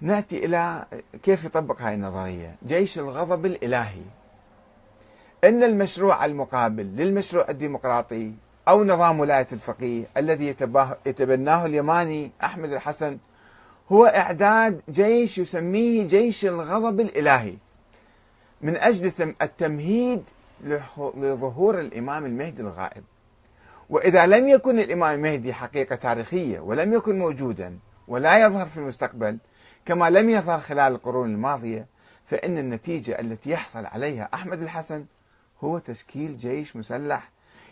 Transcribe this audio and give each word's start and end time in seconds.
نأتي 0.00 0.44
إلى 0.44 0.84
كيف 1.22 1.44
يطبق 1.44 1.82
هاي 1.82 1.94
النظرية. 1.94 2.56
جيش 2.66 2.98
الغضب 2.98 3.46
الإلهي. 3.46 4.02
إن 5.44 5.62
المشروع 5.62 6.24
المقابل 6.24 6.84
للمشروع 6.84 7.46
الديمقراطي 7.48 8.32
أو 8.68 8.84
نظام 8.84 9.20
ولاية 9.20 9.46
الفقيه 9.52 10.04
الذي 10.16 10.56
يتبناه 11.06 11.66
اليماني 11.66 12.30
أحمد 12.44 12.72
الحسن 12.72 13.18
هو 13.92 14.06
إعداد 14.06 14.80
جيش 14.90 15.38
يسميه 15.38 16.06
جيش 16.06 16.44
الغضب 16.44 17.00
الإلهي. 17.00 17.54
من 18.62 18.76
أجل 18.76 19.12
التمهيد 19.42 20.22
لظهور 21.16 21.80
الإمام 21.80 22.24
المهدي 22.26 22.62
الغائب. 22.62 23.04
وإذا 23.90 24.26
لم 24.26 24.48
يكن 24.48 24.78
الإمام 24.78 25.14
المهدي 25.14 25.52
حقيقة 25.52 25.96
تاريخية 25.96 26.60
ولم 26.60 26.92
يكن 26.92 27.18
موجودا 27.18 27.78
ولا 28.08 28.46
يظهر 28.46 28.66
في 28.66 28.78
المستقبل 28.78 29.38
كما 29.86 30.10
لم 30.10 30.30
يظهر 30.30 30.60
خلال 30.60 30.92
القرون 30.92 31.30
الماضية 31.30 31.86
فإن 32.26 32.58
النتيجة 32.58 33.20
التي 33.20 33.50
يحصل 33.50 33.86
عليها 33.86 34.28
أحمد 34.34 34.62
الحسن 34.62 35.04
هو 35.64 35.78
تشكيل 35.78 36.36
جيش 36.36 36.76
مسلح 36.76 37.30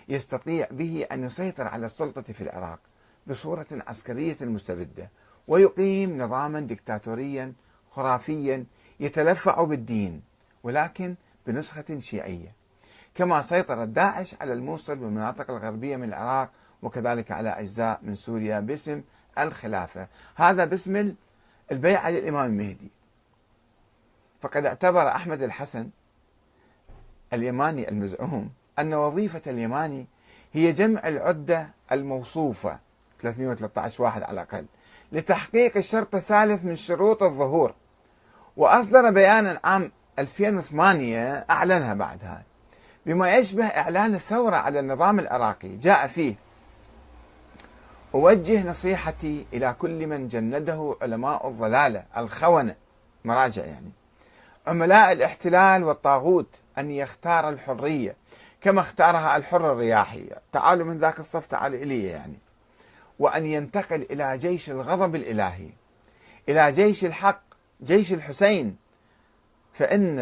يستطيع 0.09 0.67
به 0.71 1.07
أن 1.13 1.25
يسيطر 1.25 1.69
على 1.69 1.87
السلطة 1.87 2.23
في 2.23 2.41
العراق 2.41 2.79
بصورة 3.27 3.67
عسكرية 3.73 4.37
مستبدة 4.41 5.11
ويقيم 5.49 6.19
نظاما 6.19 6.61
دكتاتوريا 6.61 7.53
خرافيا 7.91 8.65
يتلفع 9.01 9.65
بالدين 9.65 10.23
ولكن 10.63 11.15
بنسخة 11.47 11.99
شيعية. 11.99 12.53
كما 13.15 13.43
سيطر 13.43 13.85
داعش 13.85 14.35
على 14.41 14.53
الموصل 14.53 14.99
والمناطق 15.03 15.51
الغربية 15.51 15.97
من 15.97 16.09
العراق 16.09 16.51
وكذلك 16.83 17.31
على 17.31 17.49
أجزاء 17.49 18.01
من 18.03 18.15
سوريا 18.15 18.61
باسم 18.61 19.03
الخلافة. 19.39 20.09
هذا 20.35 20.65
باسم 20.65 21.15
البيعه 21.73 22.11
للامام 22.11 22.47
المهدي. 22.47 22.91
فقد 24.43 24.67
اعتبر 24.67 25.09
أحمد 25.09 25.43
الحسن 25.43 25.89
اليماني 27.33 27.89
المزعوم 27.89 28.51
أن 28.79 28.95
وظيفة 28.95 29.43
اليماني 29.47 30.07
هي 30.53 30.73
جمع 30.73 31.09
العدة 31.09 31.69
الموصوفة 31.93 32.79
313 33.23 34.03
واحد 34.03 34.23
على 34.23 34.33
الأقل 34.33 34.67
لتحقيق 35.13 35.77
الشرط 35.77 36.15
الثالث 36.15 36.65
من 36.65 36.77
شروط 36.77 37.23
الظهور. 37.23 37.75
وأصدر 38.57 39.11
بيانا 39.11 39.61
عام 39.65 39.93
2008 40.19 41.47
أعلنها 41.51 41.95
بعد 41.95 42.25
هاي 42.25 42.43
بما 43.07 43.37
يشبه 43.37 43.65
إعلان 43.65 44.15
الثورة 44.15 44.57
على 44.57 44.81
النظام 44.81 45.19
العراقي. 45.19 45.77
جاء 45.77 46.07
فيه 46.07 46.35
أوجه 48.15 48.69
نصيحتي 48.69 49.47
إلى 49.53 49.77
كل 49.79 50.07
من 50.07 50.29
جنده 50.29 50.97
علماء 51.03 51.49
الضلالة 51.49 52.05
الخونة 52.17 52.75
مراجع 53.25 53.65
يعني. 53.65 53.91
عملاء 54.67 55.13
الاحتلال 55.13 55.85
والطاغوت 55.85 56.61
أن 56.79 56.91
يختار 56.91 57.49
الحرية 57.49 58.17
كما 58.61 58.81
اختارها 58.81 59.37
الحر 59.37 59.73
الرياحي. 59.73 60.25
تعالوا 60.53 60.87
من 60.87 60.99
ذاك 60.99 61.19
الصف 61.19 61.47
تعالوا 61.47 61.79
إلي 61.79 62.05
يعني. 62.05 62.39
وأن 63.19 63.47
ينتقل 63.47 64.07
إلى 64.11 64.39
جيش 64.39 64.71
الغضب 64.71 65.15
الإلهي 65.15 65.69
إلى 66.49 66.73
جيش 66.73 67.05
الحق 67.05 67.43
جيش 67.83 68.13
الحسين. 68.13 68.77
فإن 69.75 70.19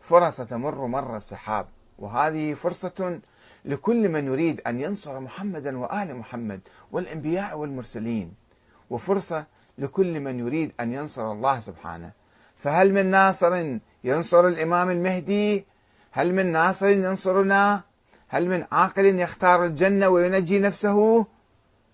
الفرص 0.00 0.36
تمر 0.36 0.86
مر 0.86 1.16
السحاب. 1.16 1.66
وهذه 1.98 2.54
فرصة 2.54 3.20
لكل 3.64 4.08
من 4.08 4.26
يريد 4.26 4.60
أن 4.66 4.80
ينصر 4.80 5.20
محمدا 5.20 5.78
وآل 5.78 6.16
محمد 6.16 6.60
والأنبياء 6.92 7.58
والمرسلين 7.58 8.34
وفرصة 8.90 9.44
لكل 9.78 10.20
من 10.20 10.38
يريد 10.38 10.72
أن 10.80 10.92
ينصر 10.92 11.32
الله 11.32 11.60
سبحانه. 11.60 12.12
فهل 12.56 12.92
من 12.92 13.06
ناصر 13.06 13.78
ينصر 14.04 14.46
الإمام 14.46 14.90
المهدي؟ 14.90 15.66
هل 16.10 16.34
من 16.34 16.52
ناصر 16.52 16.88
ينصرنا؟ 16.88 17.82
هل 18.28 18.48
من 18.48 18.66
عاقل 18.72 19.06
يختار 19.06 19.64
الجنة 19.64 20.08
وينجي 20.08 20.58
نفسه؟ 20.58 21.26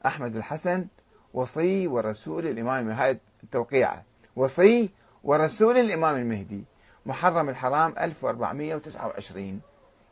أحمد 0.07 0.37
الحسن 0.37 0.87
وصي 1.35 1.87
ورسول 1.87 2.47
الإمام 2.47 2.91
هاي 2.91 3.19
التوقيعة. 3.43 4.05
وصي 4.37 4.91
ورسول 5.25 5.77
الإمام 5.77 6.17
المهدي. 6.17 6.65
محرم 7.07 7.49
الحرام 7.49 7.95
1429 7.99 9.61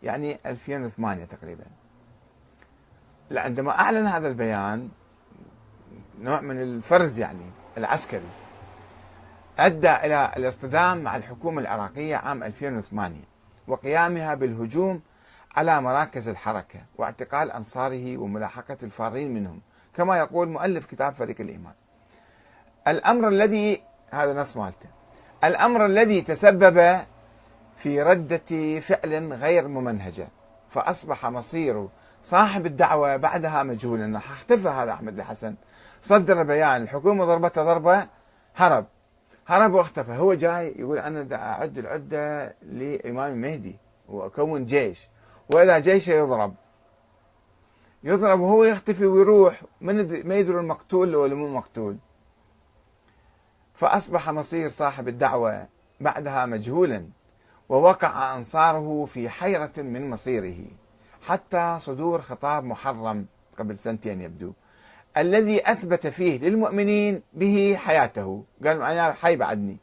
يعني 0.03 0.39
2008 0.47 1.25
تقريبا. 1.25 1.65
عندما 3.31 3.71
أعلن 3.81 4.07
هذا 4.07 4.29
البيان 4.29 4.89
نوع 6.21 6.41
من 6.41 6.63
الفرز 6.63 7.19
يعني 7.19 7.51
العسكري 7.79 8.29
أدى 9.59 9.97
إلى 9.97 10.33
الاصطدام 10.37 10.99
مع 10.99 11.17
الحكومة 11.17 11.61
العراقية 11.61 12.17
عام 12.17 12.43
2008 12.43 13.17
وقيامها 13.69 14.35
بالهجوم 14.35 15.01
على 15.57 15.81
مراكز 15.81 16.29
الحركة 16.29 16.81
واعتقال 16.99 17.53
أنصاره 17.53 18.17
وملاحقة 18.19 18.77
الفارين 18.83 19.35
منهم 19.35 19.61
كما 19.95 20.19
يقول 20.19 20.49
مؤلف 20.49 20.87
كتاب 20.87 21.15
فريق 21.15 21.41
الإيمان. 21.41 21.75
الأمر 22.89 23.29
الذي 23.29 23.83
هذا 24.11 24.33
نص 24.33 24.57
مالته 24.57 24.89
الأمر 25.45 25.87
الذي 25.87 26.21
تسبب 26.21 27.01
في 27.77 28.03
ردة 28.03 28.81
فعل 28.81 29.33
غير 29.33 29.69
ممنهجة. 29.69 30.29
فأصبح 30.71 31.27
مصير 31.27 31.89
صاحب 32.23 32.67
الدعوة 32.67 33.17
بعدها 33.17 33.63
مجهولا 33.63 34.19
اختفى 34.19 34.69
هذا 34.69 34.93
أحمد 34.93 35.19
الحسن. 35.19 35.55
صدر 36.03 36.43
بيان 36.43 36.83
الحكومة 36.83 37.25
ضربته 37.25 37.65
ضربة 37.65 38.07
هرب. 38.57 38.87
هرب 39.47 39.73
واختفى. 39.75 40.13
هو 40.13 40.35
جاي 40.35 40.75
يقول 40.79 40.99
أنا 40.99 41.37
أعد 41.37 41.79
العدة 41.79 42.55
لإمام 42.63 43.33
المهدي 43.33 43.77
وأكون 44.09 44.67
جيش. 44.67 45.09
وإذا 45.51 45.79
جيشه 45.79 46.13
يضرب. 46.13 46.55
يضرب 48.05 48.41
وهو 48.41 48.65
يختفي 48.65 49.07
ويروح. 49.07 49.63
من 49.81 50.27
ما 50.29 50.35
يدري 50.35 50.59
المقتول 50.59 51.17
ولا 51.17 51.35
مو 51.35 51.49
مقتول. 51.49 51.97
فأصبح 53.75 54.31
مصير 54.31 54.69
صاحب 54.69 55.09
الدعوة 55.09 55.67
بعدها 56.01 56.47
مجهولا. 56.47 57.09
ووقع 57.69 58.37
أنصاره 58.37 59.05
في 59.05 59.29
حيرة 59.29 59.73
من 59.77 60.11
مصيره 60.11 60.59
حتى 61.23 61.77
صدور 61.81 62.23
خطاب 62.23 62.65
محرم 62.65 63.27
قبل 63.59 63.79
سنتين 63.79 64.21
يبدو. 64.21 64.53
الذي 65.17 65.71
أثبت 65.73 66.07
فيه 66.07 66.39
للمؤمنين 66.39 67.23
به 67.35 67.77
حياته. 67.81 68.45
قال 68.65 68.83
أنا 68.83 69.13
حي 69.13 69.37
بعدني. 69.37 69.77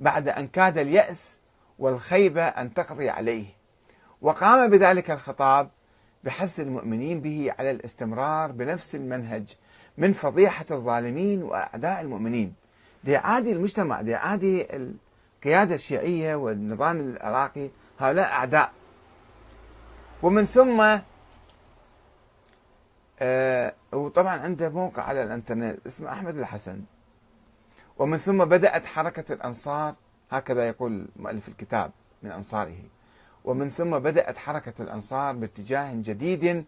بعد 0.00 0.28
أن 0.28 0.48
كاد 0.48 0.78
اليأس 0.78 1.38
والخيبة 1.78 2.42
أن 2.42 2.74
تقضي 2.74 3.10
عليه. 3.10 3.44
وقام 4.22 4.70
بذلك 4.70 5.10
الخطاب 5.10 5.70
بحث 6.24 6.60
المؤمنين 6.60 7.20
به 7.20 7.52
على 7.58 7.70
الاستمرار 7.70 8.52
بنفس 8.52 8.94
المنهج 8.94 9.56
من 9.98 10.12
فضيحة 10.12 10.66
الظالمين 10.70 11.42
وأعداء 11.42 12.00
المؤمنين. 12.00 12.54
دي 13.04 13.16
عادي 13.16 13.52
المجتمع 13.52 14.00
دي 14.00 14.14
عادي 14.14 14.66
القيادة 15.40 15.74
الشيعية 15.74 16.34
والنظام 16.34 17.00
العراقي 17.00 17.70
هؤلاء 17.98 18.32
أعداء. 18.32 18.72
ومن 20.22 20.46
ثم 20.46 20.98
آه 23.20 23.74
وطبعا 23.92 24.38
عنده 24.38 24.68
موقع 24.68 25.02
على 25.02 25.22
الإنترنت 25.22 25.86
اسمه 25.86 26.12
أحمد 26.12 26.38
الحسن. 26.38 26.80
ومن 27.98 28.18
ثم 28.18 28.44
بدأت 28.44 28.86
حركة 28.86 29.32
الأنصار 29.34 29.94
هكذا 30.30 30.68
يقول 30.68 31.08
مؤلف 31.16 31.48
الكتاب 31.48 31.90
من 32.22 32.30
أنصاره. 32.30 32.82
ومن 33.44 33.70
ثم 33.70 33.98
بدأت 33.98 34.38
حركة 34.38 34.82
الأنصار 34.82 35.34
باتجاه 35.34 35.92
جديد 35.94 36.64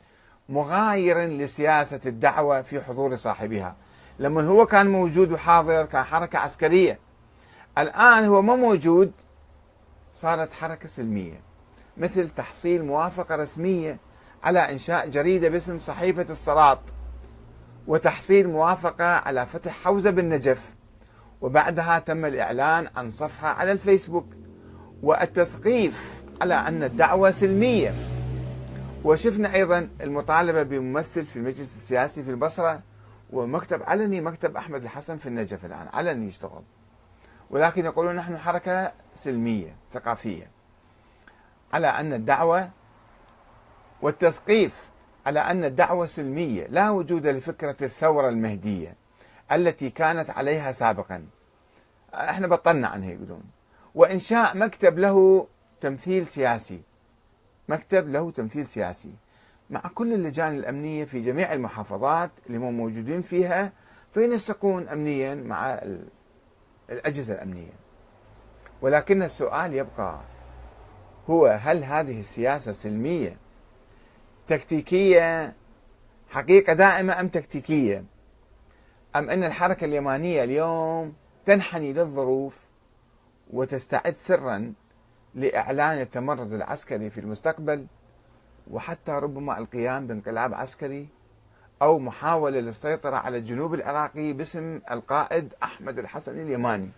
مغاير 0.49 1.19
لسياسة 1.19 2.01
الدعوة 2.07 2.63
في 2.63 2.81
حضور 2.81 3.17
صاحبها. 3.17 3.77
لما 4.19 4.43
هو 4.43 4.67
كان 4.67 4.87
موجود 4.87 5.33
وحاضر 5.33 5.85
كان 5.85 6.03
حركة 6.03 6.39
عسكرية. 6.39 6.99
الآن 7.79 8.25
هو 8.25 8.43
ما 8.43 8.57
موجود 8.57 9.13
صارت 10.15 10.53
حركة 10.53 10.89
سلمية 10.89 11.41
مثل 11.97 12.29
تحصيل 12.29 12.85
موافقة 12.85 13.37
رسمية 13.37 13.99
على 14.43 14.59
إنشاء 14.59 15.09
جريدة 15.09 15.49
باسم 15.49 15.79
صحيفة 15.79 16.27
الصراط 16.31 16.79
وتحصيل 17.87 18.49
موافقة 18.49 19.05
على 19.05 19.47
فتح 19.47 19.73
حوزة 19.73 20.11
بالنجف 20.11 20.75
وبعدها 21.41 21.99
تم 21.99 22.25
الإعلان 22.25 22.89
عن 22.97 23.11
صفحة 23.11 23.49
على 23.49 23.73
الفيسبوك 23.73 24.27
والتثقيف 25.03 26.23
على 26.41 26.55
أن 26.55 26.83
الدعوة 26.83 27.31
سلمية. 27.31 27.95
وشفنا 29.05 29.55
أيضا 29.55 29.89
المطالبة 30.01 30.63
بممثل 30.63 31.25
في 31.25 31.37
المجلس 31.37 31.61
السياسي 31.61 32.23
في 32.23 32.31
البصرة 32.31 32.81
ومكتب 33.33 33.83
علني 33.83 34.21
مكتب 34.21 34.57
أحمد 34.57 34.83
الحسن 34.83 35.17
في 35.19 35.27
النجف 35.27 35.65
الآن 35.65 35.89
علني 35.93 36.27
يشتغل. 36.27 36.63
ولكن 37.53 37.85
يقولون 37.85 38.17
نحن 38.17 38.39
حركة 38.39 38.93
سلمية 39.15 39.77
ثقافية. 39.93 40.51
على 41.73 41.87
أن 41.87 42.13
الدعوة 42.13 42.71
والتثقيف 44.03 44.89
على 45.27 45.41
أن 45.41 45.65
الدعوة 45.65 46.07
سلمية 46.07 46.67
لا 46.67 46.91
وجود 46.91 47.27
لفكرة 47.27 47.77
الثورة 47.83 48.29
المهدية 48.29 48.97
التي 49.53 49.91
كانت 49.91 50.31
عليها 50.31 50.73
سابقا. 50.73 51.27
إحنا 52.15 52.47
بطلنا 52.47 52.89
عنها 52.89 53.11
يقولون. 53.11 53.43
وإنشاء 53.95 54.57
مكتب 54.57 54.99
له 54.99 55.47
تمثيل 55.81 56.27
سياسي. 56.27 56.81
مكتب 57.69 58.09
له 58.09 58.31
تمثيل 58.31 58.67
سياسي. 58.67 59.13
مع 59.71 59.81
كل 59.81 60.13
اللجان 60.13 60.55
الأمنية 60.55 61.05
في 61.05 61.21
جميع 61.21 61.53
المحافظات 61.53 62.31
اللي 62.47 62.59
هم 62.59 62.77
موجودين 62.77 63.23
فيها 63.23 63.73
فينسقون 64.15 64.89
أمنيا 64.89 65.35
مع 65.35 65.81
الأجهزة 66.93 67.35
الأمنية. 67.35 67.73
ولكن 68.83 69.23
السؤال 69.23 69.75
يبقى 69.75 70.21
هو 71.31 71.47
هل 71.47 71.85
هذه 71.85 72.21
السياسة 72.21 72.73
سلمية؟ 72.73 73.37
تكتيكية 74.47 75.55
حقيقة 76.31 76.73
دائمة 76.73 77.21
أم 77.21 77.29
تكتيكية؟ 77.29 78.05
أم 79.17 79.31
أن 79.31 79.45
الحركة 79.45 79.85
اليمانية 79.85 80.45
اليوم 80.45 81.15
تنحني 81.47 81.93
للظروف 81.93 82.67
وتستعد 83.53 84.17
سرا 84.17 84.73
لإعلان 85.35 86.01
التمرد 86.01 86.53
العسكري 86.53 87.11
في 87.11 87.21
المستقبل؟ 87.21 87.87
وحتى 88.71 89.13
ربما 89.13 89.59
القيام 89.59 90.07
بانقلاب 90.07 90.55
عسكري 90.55 91.09
أو 91.83 91.99
محاولة 91.99 92.61
للسيطرة 92.61 93.17
على 93.17 93.39
الجنوب 93.39 93.75
العراقي 93.75 94.33
باسم 94.33 94.81
القائد 94.91 95.55
أحمد 95.63 95.99
الحسن 95.99 96.41
اليماني 96.41 96.89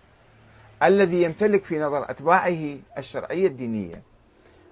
الذي 0.82 1.23
يمتلك 1.23 1.65
في 1.65 1.79
نظر 1.79 2.11
أتباعه 2.11 2.76
الشرعية 2.99 3.47
الدينية 3.47 4.03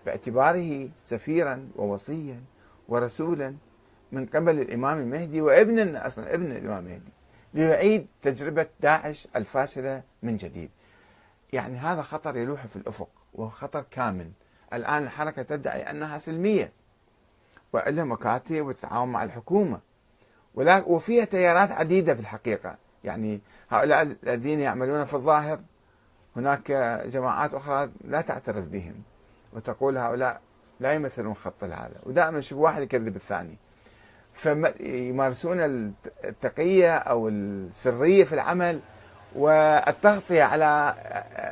باعتباره 0.06 0.88
سفيرا 1.02 1.69
ووصيا 1.76 2.40
ورسولا 2.88 3.54
من 4.12 4.26
قبل 4.26 4.60
الإمام 4.60 4.99
المهدي 4.99 5.40
وابن 5.40 5.96
أصلا 5.96 6.34
ابن 6.34 6.52
الإمام 6.52 6.78
المهدي 6.78 7.12
ليعيد 7.55 8.06
تجربة 8.22 8.66
داعش 8.81 9.28
الفاشلة 9.37 10.02
من 10.22 10.37
جديد. 10.37 10.70
يعني 11.52 11.78
هذا 11.78 12.02
خطر 12.02 12.37
يلوح 12.37 12.66
في 12.66 12.76
الأفق 12.76 13.08
وهو 13.34 13.48
خطر 13.48 13.84
كامن 13.90 14.32
الآن 14.72 15.02
الحركة 15.02 15.43
تدعي 15.43 15.90
أنها 15.90 16.19
سلمية 16.19 16.72
وعلها 17.72 18.05
مكاتب 18.05 18.66
وتتعاون 18.66 19.08
مع 19.08 19.25
الحكومة. 19.25 19.81
وفيها 20.54 21.25
تيارات 21.25 21.72
عديدة 21.72 22.14
في 22.14 22.20
الحقيقة. 22.20 22.76
يعني 23.04 23.40
هؤلاء 23.70 24.02
الذين 24.02 24.60
يعملون 24.60 25.04
في 25.04 25.14
الظاهر 25.14 25.60
هناك 26.37 26.72
جماعات 27.06 27.54
أخرى 27.54 27.90
لا 28.04 28.20
تعترف 28.20 28.66
بهم 28.66 28.94
وتقول 29.52 29.99
هؤلاء 29.99 30.40
لا 30.81 30.93
يمثلون 30.93 31.34
خط 31.34 31.64
هذا 31.64 32.00
ودائما 32.02 32.40
شوف 32.40 32.58
واحد 32.58 32.82
يكذب 32.82 33.16
الثاني. 33.16 33.56
فيمارسون 34.34 35.60
التقية 36.25 36.96
أو 36.96 37.28
السرية 37.28 38.25
في 38.25 38.32
العمل 38.32 38.81
والتغطية 39.34 40.43
على 40.43 40.94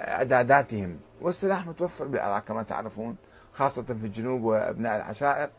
إعداداتهم. 0.08 1.00
والسلاح 1.20 1.66
متوفر 1.66 2.04
بالعراق 2.04 2.44
كما 2.44 2.62
تعرفون 2.62 3.16
خاصة 3.54 3.82
في 3.82 3.92
الجنوب 3.92 4.42
وأبناء 4.42 4.96
العشائر. 4.96 5.50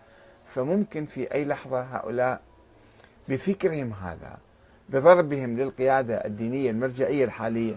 فممكن 0.47 1.05
في 1.05 1.33
أي 1.33 1.45
لحظة 1.45 1.81
هؤلاء 1.81 2.41
بفكرهم 3.29 3.93
هذا 3.93 4.37
بضربهم 4.89 5.57
للقيادة 5.57 6.25
الدينية 6.25 6.71
المرجعية 6.71 7.25
الحالية 7.25 7.75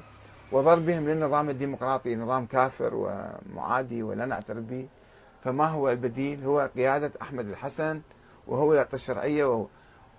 وضربهم 0.52 1.08
للنظام 1.08 1.50
الديمقراطي 1.50 2.16
نظام 2.16 2.46
كافر 2.46 2.94
ومعادي 2.94 4.02
ولا 4.02 4.26
نعترف 4.26 4.64
به. 4.64 4.86
فما 5.44 5.66
هو 5.66 5.90
البديل؟ 5.90 6.44
هو 6.44 6.70
قيادة 6.76 7.12
أحمد 7.22 7.48
الحسن 7.48 8.00
وهو 8.46 8.74
يعطي 8.74 8.94
الشرعية 8.94 9.44
و... 9.44 9.66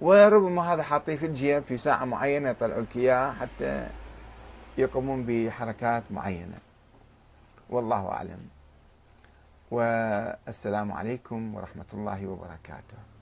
وربما 0.01 0.73
هذا 0.73 0.83
حاطيه 0.83 1.15
في 1.15 1.25
الجيب 1.25 1.63
في 1.63 1.77
ساعة 1.77 2.05
معينة 2.05 2.49
يطلعوا 2.49 2.81
لك 2.81 2.95
إياه 2.95 3.31
حتى 3.31 3.87
يقومون 4.77 5.25
بحركات 5.27 6.03
معينة. 6.11 6.57
والله 7.69 8.07
أعلم. 8.07 8.39
والسلام 9.71 10.91
عليكم 10.91 11.55
ورحمة 11.55 11.85
الله 11.93 12.27
وبركاته. 12.27 13.14